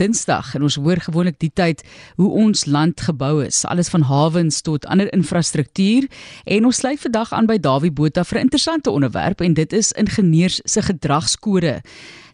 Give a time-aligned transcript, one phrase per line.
[0.00, 1.82] Dinsdag en ons hoor gewoonlik die tyd
[2.16, 6.06] hoe ons land gebou is, alles van hawens tot ander infrastruktuur
[6.44, 9.92] en ons sluit vandag aan by Dawie Botha vir 'n interessante onderwerp en dit is
[9.92, 11.82] ingenieurs se gedragskode.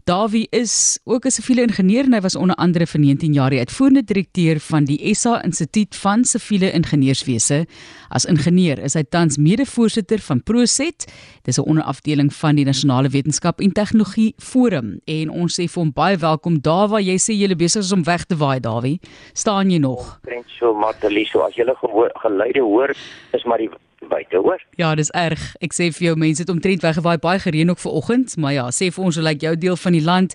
[0.07, 3.59] Dawie is ook 'n siviele ingenieur en hy was onder andere vir 19 jaar die
[3.59, 7.67] uitvoerende direkteur van die SA Instituut van Siviele Ingenieurswese.
[8.09, 11.13] As ingenieur is hy tans mede-voorsitter van Proset.
[11.43, 15.93] Dis 'n onderafdeling van die Nasionale Wetenskap en Tegnologie Forum en ons sê vir hom
[15.93, 19.01] baie welkom waar jy sê jy is besig om weg te waai Dawie.
[19.33, 20.21] Staan jy nog?
[20.23, 21.65] Trend so Mateliso as jy
[22.15, 22.95] geluide hoor
[23.33, 23.71] is maar die
[24.09, 24.63] buite, hoor.
[24.77, 25.43] Ja, dis erg.
[25.61, 28.91] Ek sê vir jou mense het omtrent weggewaai baie gereën ook vanoggend, maar ja, sê
[28.95, 30.35] vir ons hoe lyk jou deel van die land?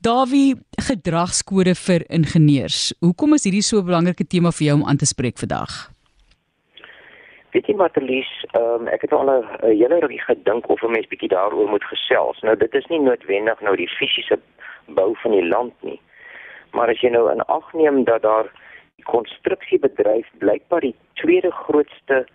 [0.00, 0.56] Dawie,
[0.88, 2.92] gedragskode vir ingenieurs.
[3.00, 5.90] Hoekom is hierdie so 'n belangrike tema vir jou om aan te spreek vandag?
[7.52, 11.08] Weet jy wat Elise, um, ek het al 'n hele rukkie gedink of 'n mens
[11.08, 12.40] bietjie daaroor moet gesels.
[12.42, 14.38] Nou dit is nie noodwendig nou die fisiese
[14.86, 16.00] bou van die land nie.
[16.70, 18.46] Maar as jy nou in ag neem dat daar
[18.96, 22.26] die konstruksiebedryf blykbaar die tweede grootste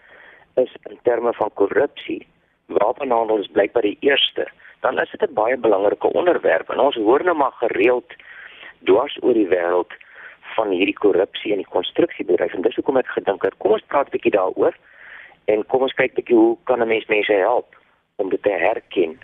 [0.56, 2.28] is in terme van korrupsie,
[2.66, 4.48] wapenhandel is blykbaar die eerste,
[4.82, 8.10] dan is dit 'n baie belangrike onderwerp en ons hoor nou maar gereeld
[8.84, 9.94] dwars oor die wêreld
[10.56, 14.08] van hierdie korrupsie in die konstruksiebedryf en dis hoekom ek gedink het kom ons praat
[14.08, 14.76] 'n bietjie daaroor
[15.46, 17.76] en kom ons kyk bietjie hoe kan 'n mens mense help
[18.16, 19.18] om dit te herken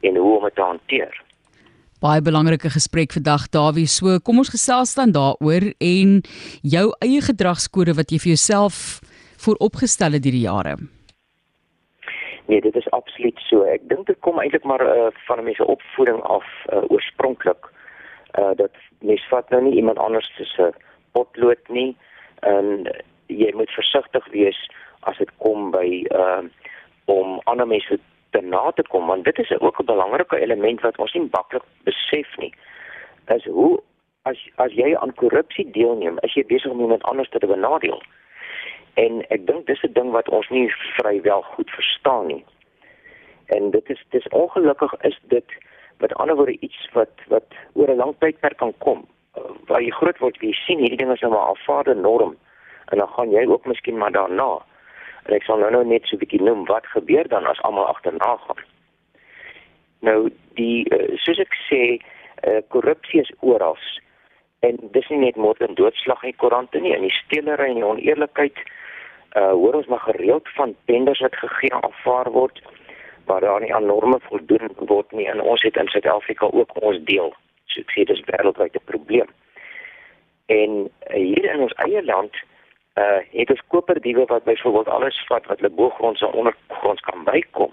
[0.00, 1.22] en hoe om dit te hanteer.
[2.00, 3.86] Baie belangrike gesprek vandag Dawie.
[3.86, 6.22] So kom ons gesels dan daaroor en
[6.62, 9.00] jou eie gedragskode wat jy vir jouself
[9.44, 10.76] vooropgestel het hierdie jare?
[12.46, 13.62] Nee, dit is absoluut so.
[13.62, 17.70] Ek dink dit kom eintlik maar uh, van 'n mens se opvoeding af uh, oorspronklik.
[18.38, 20.72] Uh dat mens vat nou nie iemand anders se
[21.12, 21.96] potlood nie
[22.40, 22.88] en
[23.26, 26.42] jy moet versigtig wees as dit kom by uh
[27.04, 27.98] om ander mense
[28.30, 31.62] te na te kom want dit is ook 'n belangrike element wat ons nie maklik
[31.84, 32.54] besef nie.
[33.26, 33.82] Is hoe
[34.22, 38.02] as as jy aan korrupsie deelneem, is jy besig om iemand anders te benadeel.
[38.94, 42.44] En ek dink dis 'n ding wat ons nie vrywel goed verstaan nie.
[43.46, 45.44] En dit is dis ongelukkig is dit
[45.98, 49.06] met ander woorde iets wat wat oor 'n lang tydperk kan kom.
[49.66, 52.36] Waar jy groot word, jy sien hierdie dinge is nou maar aanvaarde norm
[52.88, 54.58] en dan gaan jy ook miskien maar daarna.
[55.26, 57.86] En ek sal nou nou net so 'n bietjie noem wat gebeur dan as almal
[57.86, 58.64] agterna gaan.
[60.00, 61.98] Nou die uh, soos ek sê,
[62.48, 63.76] uh, korrupsie is oral.
[64.60, 67.86] En dis nie net moord en doodslag in koerante nie, en die stelery en die
[67.86, 68.58] oneerlikheid
[69.36, 72.62] uh hoor ons maar gereeld van tenders wat gegee aanvaar word
[73.24, 76.98] waar daar nie aan norme voldoen word nie en ons het in Suid-Afrika ook ons
[77.04, 77.32] deel.
[77.66, 79.28] So ek sê dis wêreldwyd 'n probleem.
[80.46, 80.70] En
[81.10, 82.34] uh, hier in ons eie land
[82.94, 87.72] uh het ons koperdiewe wat byvoorbeeld alles vat wat hulle boogronds en ondergronds kan bykom.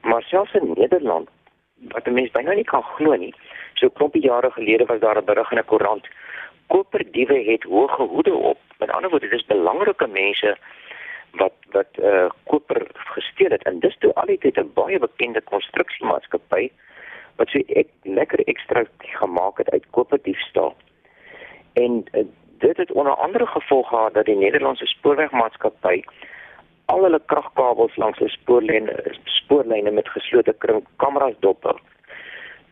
[0.00, 1.28] Maar selfs in Nederland
[1.88, 3.34] wat mense byna nie kan glo nie.
[3.74, 6.06] So 'n klompie jare gelede was daar 'n berig in 'n koerant
[6.66, 8.58] koperdiewe het hoë hoede op.
[8.80, 10.56] Met ander woorde, dis belangrike mense
[11.38, 16.70] wat wat eh uh, koper gesteel het en dis toe altyd 'n baie bekende konstruksiemaatskappy
[17.36, 20.74] wat so ek lekker ekstra gemaak het uit koperdiefstal.
[21.72, 22.24] En uh,
[22.58, 26.02] dit het onder andere gevolg gehad dat die Nederlandse spoorwegmaatskappy
[26.84, 31.80] al hulle kragkabels langs die spoorlyne spoorlyne met geslote kring kameras dop.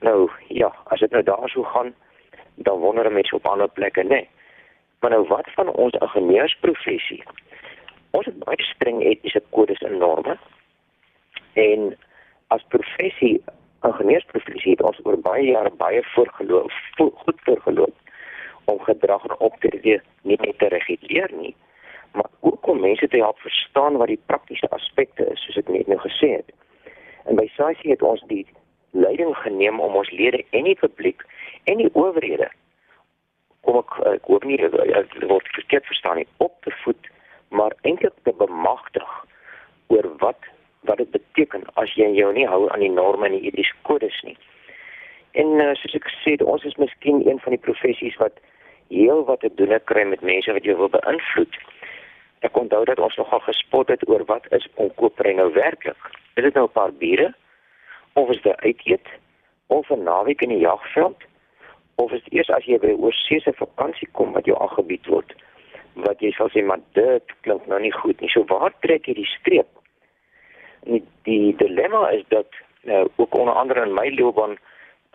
[0.01, 1.95] Nou ja, as dit nou daar sou gaan,
[2.55, 4.09] dan wonder mense op ander plekke, nê.
[4.09, 4.29] Nee.
[5.01, 7.23] Maar nou wat van ons ingenieursprofessie?
[8.11, 10.39] Ons het baie streng etiese kodes en norme.
[11.53, 11.97] En
[12.55, 13.43] as professie,
[13.87, 17.95] ingenieursprofessie het ons oor baie jare baie voorgeloof, goed voorgeloop
[18.65, 21.55] om gedrag en optrede nie net te reguleer nie,
[22.13, 25.87] maar ook om mense te help verstaan wat die praktiese aspekte is, soos ek net
[25.89, 26.53] nou gesê het.
[27.25, 28.45] En by SAIC het ons die
[28.91, 31.25] leiding geneem om ons lede en die publiek
[31.65, 32.51] en die owerhede
[33.69, 37.13] kom ek ek hoop nie ek word verkeerd verstaan nie op te voed
[37.61, 39.11] maar eintlik te bemagtig
[39.93, 40.49] oor wat
[40.89, 44.17] wat dit beteken as jy jou nie hou aan die norme en die etiese kodes
[44.25, 44.37] nie.
[45.43, 48.39] En uh, soos ek sê, ons is miskien een van die professies wat
[48.89, 51.59] heel wat te doen kry met mense wat jou wil beïnvloed.
[52.47, 55.99] Ek onthou dat ons nogal gespot het oor wat is onkoopry nou werklik.
[56.37, 57.35] Is dit nou 'n paar biere
[58.15, 59.09] of is dit uit eet
[59.67, 61.21] of 'n naweek in die jagveld?
[61.99, 65.35] Of is dit eers as jy by 'n oorseese vakansie kom wat jou aangebied word
[66.07, 68.31] wat jy sal sê maar dit klink nou nie goed nie.
[68.31, 69.69] So waar trek jy die streep?
[70.87, 72.47] Die, die dilemma is dat
[72.89, 74.57] nou ook onder andere in my loopbaan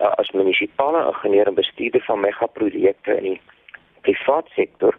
[0.00, 3.40] uh, as munisipale ingenieur en bestuurder van megaprojekte in die
[4.02, 4.98] private sektor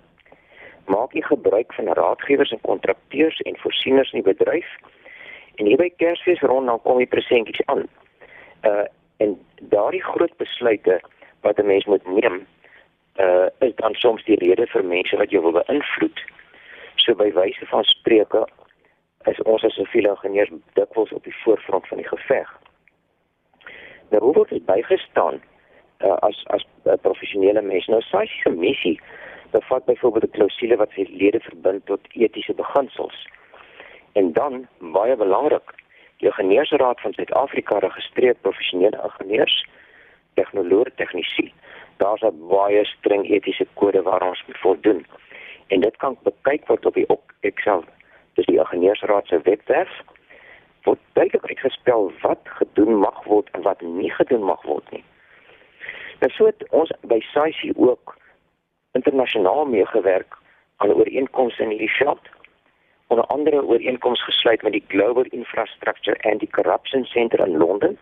[0.89, 4.67] maak jy gebruik van raadgewers en kontrakteurs en voorsieners in die bedryf.
[5.55, 7.88] En hier by Kersfees rond dan kom die presentjies aan.
[8.65, 8.85] Uh
[9.23, 9.38] en
[9.71, 10.97] daardie groot besluite
[11.45, 12.45] wat 'n mens moet neem
[13.86, 16.19] dan soms die rede vir mense wat jou wil beïnvloed.
[16.95, 18.47] So by wyse van spreuke
[19.30, 22.50] is ons as siviele ingenieurs dikwels op die voorfront van die geveg.
[24.09, 25.42] Nou hoe word dit bygestaan
[26.01, 27.91] uh, as as uh, professionele mense?
[27.91, 29.00] Nou sy se missie
[29.51, 33.27] bevat byvoorbeeld 'n klousule wat sy lede verbind tot etiese beginsels.
[34.13, 35.74] En dan baie belangrik,
[36.18, 39.65] die Ingenieursraad van Suid-Afrika registreer professionele ingenieurs,
[40.35, 41.53] tegnoloë, tegnisi.
[41.97, 45.05] Daar's 'n baie streng etiese kode waaraan ons moet voldoen.
[45.67, 47.07] En dit kan bekyk word op die
[47.39, 47.83] Excel
[48.35, 50.01] dis die ingenieursraad se webwerf
[50.85, 55.03] word duidelik uitgespel wat gedoen mag word en wat nie gedoen mag word nie.
[56.19, 58.15] Nou so het ons by SAICI ook
[58.97, 60.38] internasionaal meegewerk
[60.77, 62.29] aan ooreenkomste in hierdie veld.
[63.07, 67.97] Onder andere ooreenkomste gesluit met die Global Infrastructure Anti-Corruption Centre in Londen.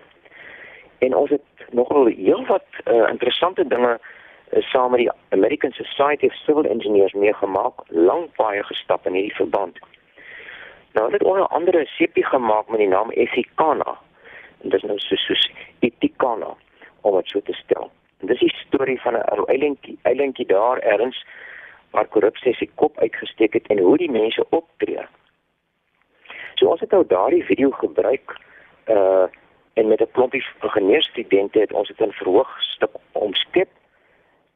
[1.03, 6.35] En ons het nogal heelwat uh, interessante dinge uh, saam met die American Society of
[6.45, 9.79] Civil Engineers meegemaak, lank baie gestap in hierdie verband.
[10.94, 13.97] Nou het onder andere sepie gemaak met die naam Efikana.
[14.61, 16.53] En dit is nou so soos Etikana
[17.01, 17.91] om dit so te stel.
[18.21, 21.25] En dis die storie van 'n eilandjie, eilandjie daar ergens
[21.91, 25.05] waar korrupsie sy kop uitgesteek het en hoe die mense optree.
[26.55, 28.39] So ons het nou daardie video gebruik
[28.88, 29.25] uh
[29.74, 33.70] en met 'n klompie ingenieursstudente het ons dit in verhoog stuk omskep.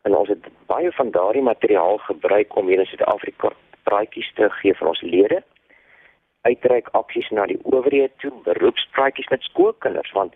[0.01, 3.51] En ons het baie van daardie materiaal gebruik om hier in Suid-Afrika
[3.83, 5.43] praatjies te gee vir ons lede.
[6.41, 10.33] Uitreik aksies na die owerhede toe, beroepspraatjies met skoolkinders want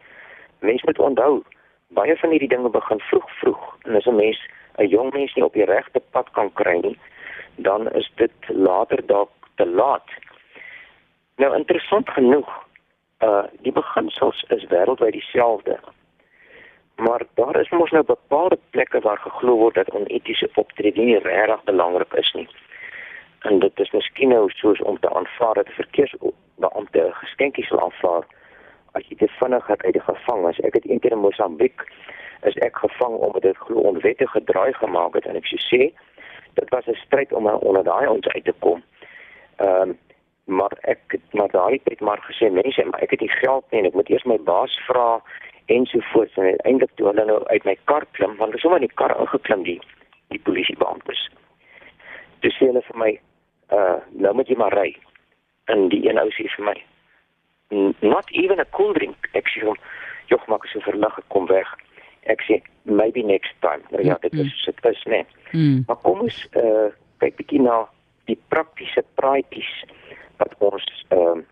[0.60, 1.44] mense moet onthou
[1.88, 3.78] baie van hierdie dinge begin vroeg vroeg.
[3.84, 4.40] En as 'n mens
[4.78, 6.98] 'n jong mens nie op die regte pad kan kry nie,
[7.56, 10.10] dan is dit later dalk te laat.
[11.36, 12.61] Nou interessant genoeg,
[13.22, 15.80] uh die beginsels is wêreldwyd dieselfde.
[16.96, 21.64] Maar daar is mos nou bepaalde plekke waar geglo word dat onetiese optrede nie regtig
[21.64, 22.50] belangrik is nie
[23.42, 28.24] en dit is miskien nou soos om te aanvaar dat 'n verkeersbeampte geskenkies sal aanvaar
[28.92, 30.60] as jy te vinnig uit die gevangenis.
[30.60, 31.82] Ek het eendag in Mosambiek
[32.42, 35.94] is ek gevang omdat dit glo onwettige draai gemaak het en ek sê
[36.54, 38.84] dit was 'n stryd om onder daai ons uit te kom.
[39.56, 39.98] Ehm um,
[40.52, 43.82] maar ek het na daai tyd maar gesê mense, maar ek het nie geld nie
[43.82, 45.22] en ek moet eers my baas vra
[45.72, 49.00] ensovoorts en eintlik toe hulle nou uit my kar klim want hulle sommer in die
[49.02, 49.80] kar ingeklim die
[50.32, 51.22] die polisiebeamptes.
[52.44, 53.12] Dis sê hulle vir my
[53.78, 54.90] uh nou moet jy maar ry.
[55.72, 56.78] En die een ou sê vir my
[58.04, 59.30] not even a cool drink.
[59.34, 59.78] Ek sê hom,
[60.28, 61.68] "Jog, maak so verlig, kom weg."
[62.28, 63.84] Ek sê maybe next time.
[63.92, 65.28] Nou ja, dit is dit is net.
[65.52, 65.84] Mm.
[65.88, 67.88] Maar kom ons uh kyk bietjie na
[68.26, 69.72] die praktiese praatjies
[70.42, 71.46] wat ons ehm uh,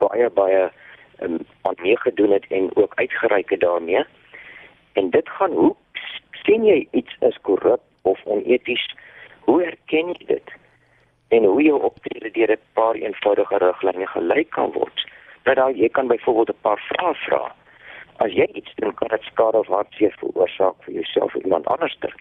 [0.00, 0.62] baie baie
[1.20, 4.04] um, aan mee gedoen het en ook uitgereik het daarmee.
[4.92, 5.74] En dit gaan hoe
[6.44, 8.94] sien jy iets is korrup of oneties?
[9.40, 10.54] Hoe herken jy dit?
[11.34, 14.98] en hoe jou optrede deur 'n paar eenvoudige riglyne gelei kan word.
[15.42, 17.54] Dat nou, jy kan byvoorbeeld 'n paar vrae vra.
[18.16, 22.14] As jy iets doen dit skade of hartseer veroorsaak vir jouself of iemand anderster.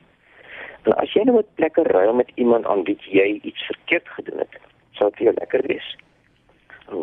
[0.83, 4.39] En as jy nou met plekke ruil met iemand aan wie jy iets verkeerd gedoen
[4.39, 4.57] het,
[5.11, 5.89] sou jou lekker wees.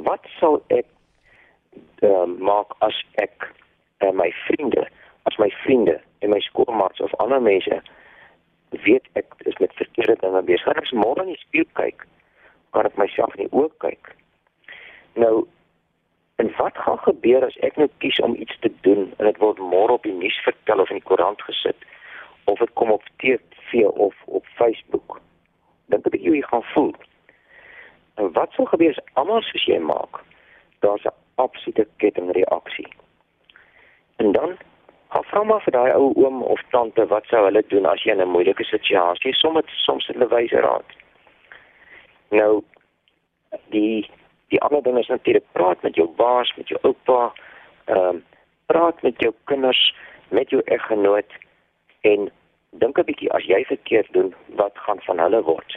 [0.06, 0.86] Wat sal ek
[2.02, 3.48] uh, maak as ek
[4.00, 4.86] uh, my vriende,
[5.28, 7.80] as my vriende en my skoolmaats of ander mense
[8.86, 10.76] weet ek is met verkeerde dinge besig.
[10.76, 12.04] As ek môre in die spieël kyk,
[12.74, 14.12] kan ek myself nie ook kyk.
[15.18, 15.46] Nou
[16.40, 19.58] en wat gaan gebeur as ek nou kies om iets te doen en dit word
[19.60, 21.88] môre op die nuus vertel of in die koerant gesit
[22.48, 25.18] of dit kom op TV of op Facebook?
[25.92, 26.94] Dink ek jy gaan voel.
[28.20, 30.22] En wat sou gebeur as almal soos jy maak?
[30.84, 32.88] Daar's 'n absolute kettingreaksie.
[34.16, 34.58] En dan
[35.10, 38.12] Gaan vra maar vir daai ou oom of tante wat sou hulle doen as jy
[38.12, 40.90] in 'n moeilike situasie is, soms soms hulle wyse raad.
[42.30, 42.62] Nou
[43.74, 44.10] die
[44.48, 47.32] die ander ding is natuurlik praat met jou baas, met jou oupa,
[47.84, 48.24] ehm um,
[48.66, 49.94] praat met jou kinders,
[50.28, 51.32] met jou eggenoot
[52.00, 52.30] en
[52.70, 55.76] dink 'n bietjie as jy verkeerd doen, wat gaan van hulle word?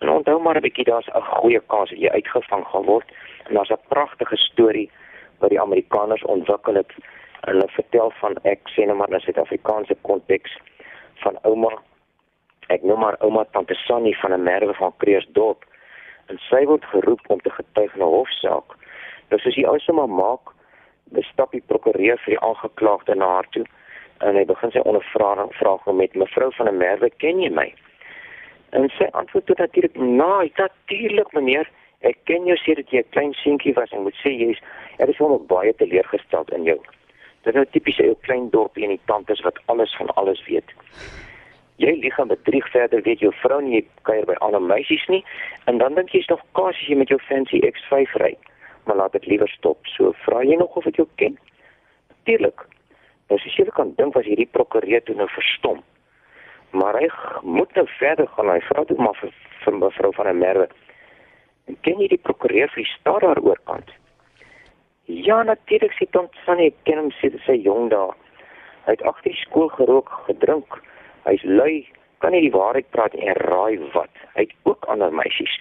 [0.00, 3.08] En onthou maar 'n bietjie daar's 'n goeie kans dat jy uitgevang gaan word
[3.46, 4.90] en daar's 'n pragtige storie
[5.38, 6.92] wat die Amerikaners ontwikkel het
[7.40, 10.58] hulle vertel van ek sê nou maar in 'n Suid-Afrikaanse konteks
[11.14, 11.72] van ouma
[12.68, 15.64] ek noem maar ouma tante Sannie van 'n merwe van Kreersdorp
[16.26, 18.68] en sy word geroep om te getuig in 'n hofsaak.
[19.28, 20.54] Nou soos die ou se ma maak,
[21.04, 23.64] bestap die prokureur vir die aangeklaagde na haar toe
[24.18, 27.74] en hy begin sy ondervraging vra met mevrou van 'n merwe, ken jy my?
[28.70, 33.32] En sy antwoord toe natuurlik, "Nee, natuurlik meneer, ek ken jou sedert jy 'n klein
[33.32, 34.60] seentjie was en moet sê jy's
[34.98, 36.80] ek is hom baie teleurgestel in jou."
[37.42, 40.64] Dit is nou tipies 'n klein dorpie in die tantes wat alles van alles weet.
[41.76, 45.24] Jy lieg en bedrieg verder, weet jou vrou nie kuier by ander meisies nie
[45.64, 48.36] en dan dink jy's nog kaas as jy met jou fancy X5 ry.
[48.84, 49.86] Maar laat dit liewer stop.
[49.86, 51.38] So vra jy nog of ek jou ken?
[52.08, 52.66] Natuurlik.
[53.28, 55.82] Nou as jy kan dink was hierdie prokureur toe nou verstom.
[56.80, 57.08] Maar hy
[57.42, 58.48] moet nou verder gaan.
[58.48, 59.32] Hy vra toe maar vir,
[59.64, 60.68] vir mevrou van der Merwe.
[61.68, 63.92] En ken jy die prokureur vir die stad daar oorkant?
[65.04, 68.14] Ja, natuurlik Tom Sunny, ek ken hom sê dit sy jong daar.
[68.86, 70.78] Hy het agter die skool gerook, gedrink.
[71.26, 71.84] Hy's lui,
[72.24, 74.12] kan nie die waarheid praat en raai wat.
[74.36, 75.58] Hy het ook ander meisies.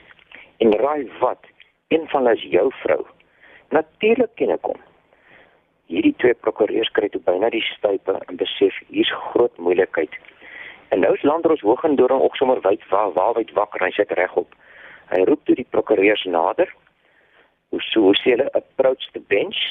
[0.63, 1.49] En raai wat?
[1.89, 3.01] Een van hulle is jou vrou.
[3.75, 4.79] Natuurlik ken ek hom.
[5.89, 10.13] Hierdie twee prokureurs kry toe byna die stype en besef hier's groot moeilikheid.
[10.89, 13.81] En nou is Landros Hoogendoring ook sommer wyd waar waar wyd wakker.
[13.81, 14.55] En sit regop.
[15.09, 16.73] Hy roep toe die prokureurs nader.
[17.69, 19.61] Hoe so hoe sê hulle approach the bench.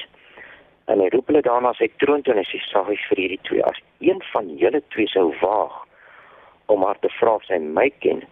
[0.86, 3.64] En hy roep hulle daarna sy troon toe en hy sê sorry vir hierdie twee.
[3.64, 5.84] As een van julle twee sou waag
[6.66, 8.22] om haar te vra of sy my ken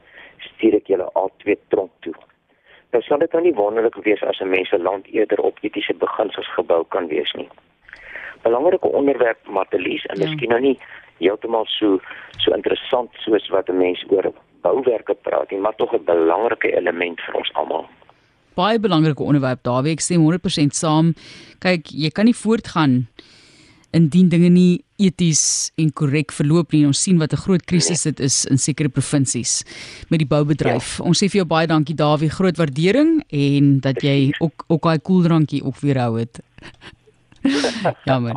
[0.46, 2.14] stuur ek julle al twee tronk toe.
[2.94, 5.94] Nou sal dit nou nie wonderlik wees as 'n mens se land eerder op etiese
[5.94, 7.48] beginsels gebou kan wees nie.
[8.42, 10.24] Belangrike onderwerp Matelies en ja.
[10.26, 10.78] miskien nou nie
[11.18, 12.00] heeltemal so
[12.38, 14.32] so interessant soos wat 'n mens oor
[14.62, 17.86] bouwerke praat nie maar tog 'n belangrike element vir ons almal
[18.56, 19.84] baie belangrike onderwerp daar.
[19.84, 21.14] Ek stem 100% saam.
[21.62, 23.06] Kyk, jy kan nie voortgaan
[23.96, 26.84] indien dinge nie eties en korrek verloop nie.
[26.88, 29.64] Ons sien wat 'n groot krisis dit is in sekere provinsies
[30.10, 30.98] met die boubedryf.
[30.98, 31.04] Ja.
[31.04, 34.98] Ons sê vir jou baie dankie Dawie, groot waardering en dat jy ook ook daai
[34.98, 35.94] koeldrankie ook weer
[37.50, 37.96] hou het.
[38.04, 38.34] ja man.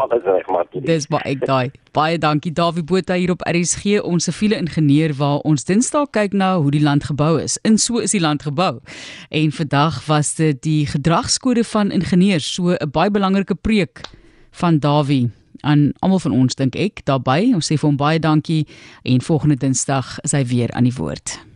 [0.86, 1.72] Dis baie ek daai.
[1.96, 6.56] Baie dankie Dawie Botha hier op RSG, ons siviele ingenieur waar ons Dinsdae kyk na
[6.60, 7.58] hoe die land gebou is.
[7.68, 8.80] In so is die land gebou.
[9.30, 14.02] En vandag was dit die gedragskode van ingenieurs, so 'n baie belangrike preek
[14.52, 15.30] van Dawie
[15.62, 17.52] aan almal van ons dink ek daarbey.
[17.54, 18.68] Ons sê vir hom baie dankie
[19.04, 21.49] en volgende Dinsdag is hy weer aan die woord.